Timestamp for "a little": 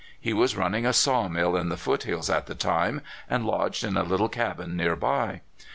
3.97-4.29